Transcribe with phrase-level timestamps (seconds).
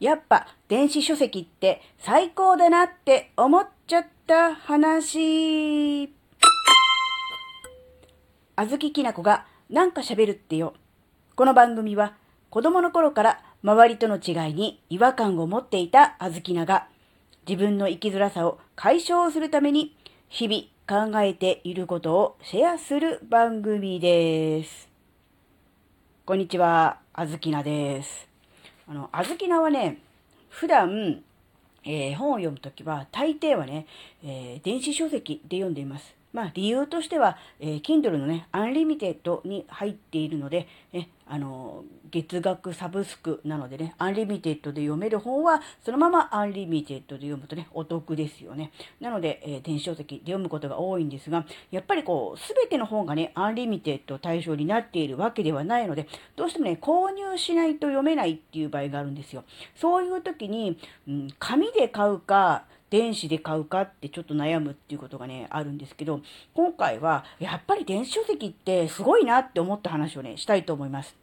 [0.00, 6.12] やっぱ電子書籍って最高だなって思っちゃった話。
[8.56, 10.74] あずききなこがなんか喋るってよ。
[11.34, 12.14] この番組は
[12.50, 16.88] 子供の頃から周りとの違いに違和感を持っていたあずきなが
[17.48, 19.96] 自分の生きづらさを解消するために
[20.28, 24.88] 日々考えていることをシェアする番組です。
[26.24, 28.31] こんにちは、あずきなです。
[28.88, 29.98] あの、あずきなはね、
[30.48, 31.22] 普段、
[31.84, 33.86] えー、本を読むときは、大抵はね、
[34.24, 36.21] えー、電子書籍で読んでいます。
[36.32, 48.72] まあ、理由としては、えー、Kindle のね、アンリミテッドに入っているので、ね、あの、月額サブスクなのでね、アンリミテッドで読める本は、そのままアンリミテッドで読むとね、お得ですよね。
[49.00, 59.44] なので、えー、電子書籍で読むことが多いんですが、やっぱりこう、すべての本がね、アンリミテッド対象になっているわけではないので、どうしてもね、購入しないと読めないっていう場合があるんですよ。
[59.74, 66.20] そういう時に、うん、紙で買うか、電子で買うかってちょっと悩むっていうことがね、あるんですけど、
[66.52, 71.16] 今回はやっぱり電子書籍ってすごいなって思った話をね、したいと思います。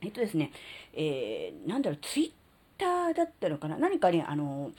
[0.00, 0.50] えっとですね、
[0.94, 2.43] えー、なんだろう、ツイッ
[2.78, 3.76] ターだったのかな？
[3.78, 4.70] 何かね、あの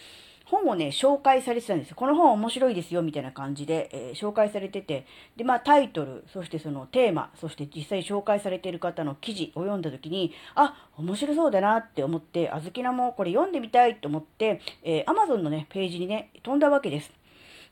[0.45, 1.95] 本をね、紹介されてたんですよ。
[1.95, 17.11] この本面白いですよ、みたいな感じで、えー、紹介されてて、で、まあタイトル、そしてそのテーマ、そして実際紹介されている方の記事を読んだ時に、あ、面白そうだなって思って、あずきなもこれ読んでみたいと思って、えー、Amazon のね、ページにね、飛んだわけです。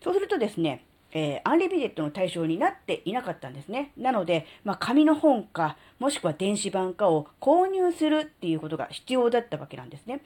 [0.04, 0.84] そうするとですね、
[1.16, 3.92] えー、アンリミテッドの対象になっていなかったんですね。
[3.96, 10.22] なので、まあ、紙の本か、もしくは電子版かを購入するっていうことが必要だったわけなんですね。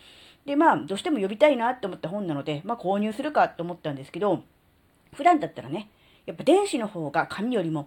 [0.46, 4.44] で、まあ、どうしても読みたいなと思った本なので、まあ、購入するかと思ったんですけど、
[5.14, 5.90] 普段だったらね、
[6.26, 7.86] やっぱ電子の方が紙よりも、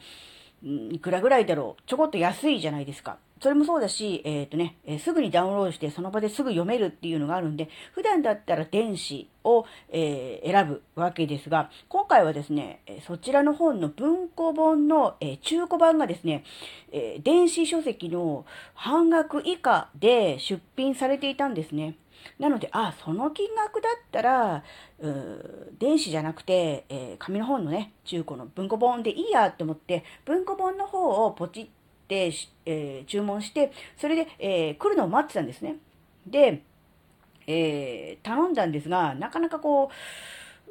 [0.63, 3.19] いくらぐらいだろう、ちょこっと安いじゃないですか。
[3.41, 16.45] それもそうだし、えっ、ー、とね、えー、すぐにダウンロードしてその場ですぐ読めるっていうのがあるんで、普段だったら電子を、えー、選ぶわけですが、今回はですね、そちらの本の文庫本の、え中古版がですね、
[16.93, 18.45] え電子書籍の
[18.75, 21.95] 半額以下で出品されていたんですね。
[22.39, 24.65] なので、あ、その金額だったら、
[25.79, 31.69] 電子じゃなくて、えー、紙の本のね、中古の文庫本でいいやって思って、文庫本の方をポチっ
[32.09, 32.33] て、
[32.67, 35.77] えー、注文して、それで、えー、来るのを待ってたんですね。
[36.27, 36.63] で、
[37.47, 39.91] え頼んだんですが、なかなかこ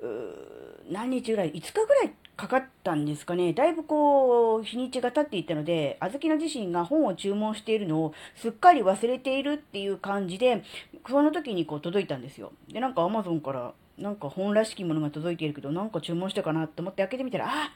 [0.01, 3.51] う、う何日ぐらい、5日ぐらいかかったんですかね。
[3.51, 10.63] だいぶこう、日にちが経っていったので、あずきの自身が本を注文しているのをすっかり忘れているっていう感じで、
[11.07, 12.51] その時にこう届いたんですよ。
[12.67, 17.71] で、なんか Amazon からなんか本らしきものが届いているけど、なんか注文したかなって思って開けてみたら、あ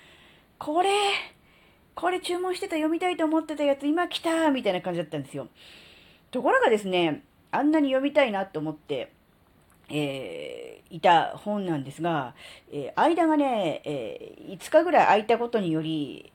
[0.58, 0.90] これ
[1.96, 5.48] これ注文してた読みたいと思ってたやつ今来たみたいな感じだったんですよ。
[6.32, 9.12] ところがですね、あんなに読みたいなと思って、
[9.90, 12.34] えー、いた本なんですが、
[12.72, 16.33] えー、間がね、えー、5日ぐらい空いたことにより、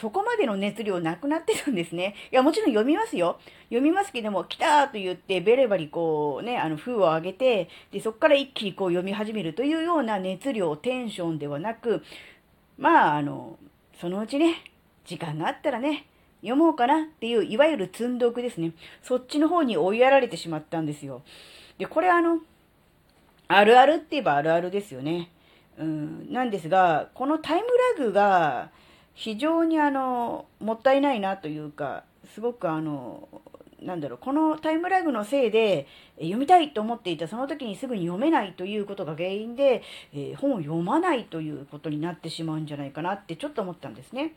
[0.00, 2.14] そこまでの熱量なくなってるんですね。
[2.30, 3.38] いや、もちろん読みますよ。
[3.64, 12.02] 読みますけども、来たーと言って、ベレバリこうね、あの、封を上げて、で、そこから一気にこう読み始めるというような熱量、テンションではなく、
[12.78, 13.58] まあ、あの、
[14.00, 14.56] そのうちね、
[15.04, 16.06] 時間があったらね、
[16.40, 18.72] 読もうかなっていう、いわゆる積んどくですね。
[19.02, 21.22] そっちの方に追いやられてしまったんですよ。
[21.78, 22.40] で、これあの、
[23.48, 25.30] あるあるって言えばあるあるですよね。
[25.78, 28.70] うん、なんですが、このタイムラグが
[29.14, 33.28] 非常にあの、もったいないなというか、すごくあの、
[33.80, 35.86] なんだろう、このタイムラグのせいで、
[36.18, 44.34] 読みたいと思っていたその時にすぐに読めないということが原因で、えー、本を読まないということになってしまうんじゃないかなってちょっと思ったんですね。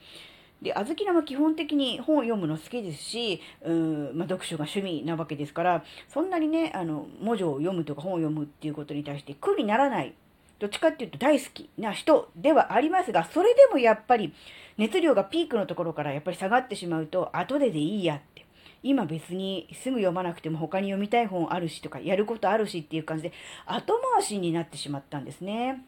[0.62, 10.16] で、あずきなは基本的に本を読むの好きですし、うん、まあ、読書が趣味なわけですから、そんなにね、あの、文字を読むとか本を読むっていうことに対して苦にならない。
[10.60, 14.34] どっちかっていうと大好きな人ではありますが、それでもやっぱり
[14.78, 18.46] 熱量がピークのところからやっぱり下がってしまうと、後ででいいやって。
[18.84, 23.34] 今別にすぐ読まなくても他に読みたい本あるしとか、やることあるしっていう感じで、
[23.66, 25.84] 後回しになってしまったんですね。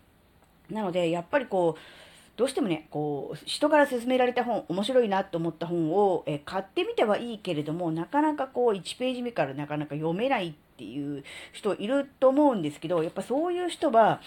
[0.70, 2.07] なので、やっぱりこう、
[2.38, 14.22] どうしてもね、こう、人から勧められた本、面白いなと思った本を、え買ってみてはいいけれども、なかなかこう、1ページ目からなかなか読めないっていう人いると思うんですけど、やっぱそういう人は、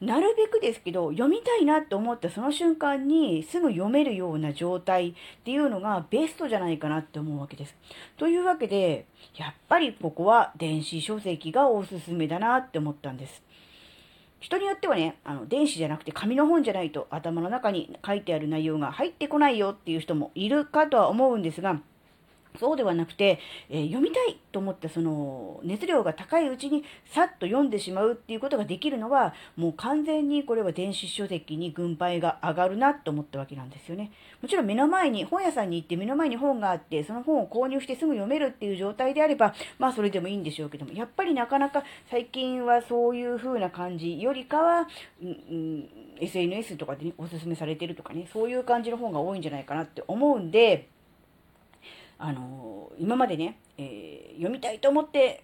[0.00, 5.14] なるべくですけど、読みたいなと思ったその瞬間にすぐ読めるような状態っ
[5.44, 7.76] ていうのがベストじゃないかなって思うわけです。
[8.16, 9.06] というわけで、
[9.36, 13.40] やっぱりここは電子書籍がおすすめだなって思ったんです。
[14.42, 21.80] 人によってはね、あの、電子じゃなくて紙の本じゃないと頭の中に書いてある内容が入ってこないよっていう人もいるかとは思うんですが、
[22.58, 23.38] そうではなくて、
[23.70, 34.12] えー、読みたいと思ってその熱量が高いうちにさっと読んでしまうっていうことができるのはもう完全にこれは電子書籍に軍配が上がるなと思ったわけなんですよね。
[34.42, 44.88] もちろん目の前に本屋さんに行って目の前に本があってその本を購入してすぐ読めるっていう状態であればまあそれでもいいんでしょうけどもやっぱりなかなか最近はそういう風な感じよりかは、
[45.22, 45.88] うんうん、
[46.20, 50.88] SNS とかで、ね、おすすめされてるとかねそういう感じの本が多いんじゃないかなって思うんで
[52.24, 55.42] あの今までね、えー、読みたいと思って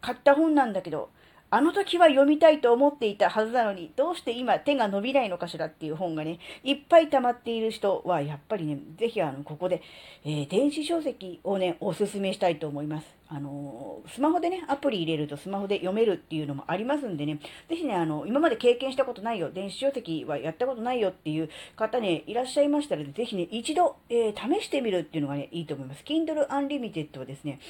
[0.00, 1.10] 買った本なんだけど、
[1.50, 9.82] あの時は読みたいと思っていたはずなのに、どうして今手が伸びないのかしらっていう本がね、いっぱい溜まっている人は、やっぱりね、ぜひあの、ここで、
[10.24, 13.19] えー、電子書籍をね、おすすめしたいと思います。
[13.32, 17.38] あのスマホでね、アプリ入れるとスマホで読めるっていうのもありますんでね、
[17.68, 26.02] ぜひね、あの、今まで経験したことないよ、電子書籍はやったことないよっていう方ね、いらっしゃいましたら、ぜひね、一度、えー、試してみるっていうのがね、いいと思います。
[26.04, 27.60] Kindle Unlimited はですね、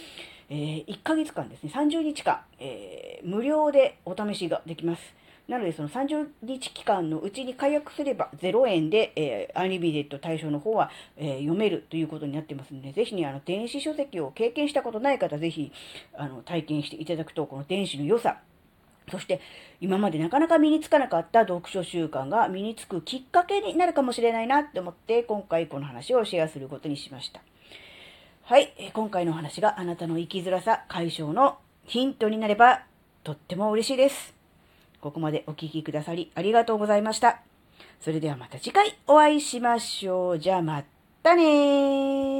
[0.48, 5.19] えー、1ヶ月間ですね、30日間、えー、無料でお試しができます。
[5.50, 15.72] なので、その30日期間のうちに解約すれば0円で、えー、アンリミテッド対象の本は、えー、読めるということになってますので、ぜひね、あの、電子書籍を経験したことない方、ぜひ、
[16.14, 18.38] あの、体験していただくと、この電子の良さ、
[19.10, 19.40] そして、
[19.80, 27.40] 今までなかなか身につかなかった読書習慣が身につくきっかけになるかもしれないなって思って、今回この話をシェアすることにしました。
[28.44, 32.84] はい、今回のお話があなたの生きづらさ解消のヒントになれば
[33.24, 34.39] とっても嬉しいです。
[35.00, 37.40] ここまでお聴きくださりありがとうございました。
[38.00, 40.38] それではまた次回お会いしましょう。
[40.38, 40.82] じゃあま
[41.22, 42.39] たね